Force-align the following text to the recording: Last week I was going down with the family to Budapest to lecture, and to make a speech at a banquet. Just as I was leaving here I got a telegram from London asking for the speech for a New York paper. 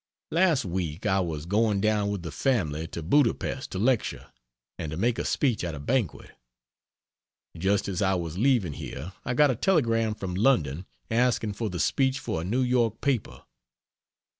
Last 0.31 0.65
week 0.65 1.05
I 1.05 1.19
was 1.19 1.45
going 1.45 1.79
down 1.79 2.09
with 2.09 2.23
the 2.23 2.31
family 2.31 2.87
to 2.87 3.03
Budapest 3.03 3.69
to 3.71 3.77
lecture, 3.77 4.31
and 4.79 4.89
to 4.89 4.97
make 4.97 5.19
a 5.19 5.23
speech 5.25 5.63
at 5.63 5.75
a 5.75 5.79
banquet. 5.79 6.31
Just 7.55 7.87
as 7.87 8.01
I 8.01 8.15
was 8.15 8.35
leaving 8.35 8.73
here 8.73 9.13
I 9.23 9.35
got 9.35 9.51
a 9.51 9.55
telegram 9.55 10.15
from 10.15 10.33
London 10.33 10.87
asking 11.11 11.53
for 11.53 11.69
the 11.69 11.79
speech 11.79 12.17
for 12.17 12.41
a 12.41 12.43
New 12.43 12.63
York 12.63 12.99
paper. 13.01 13.43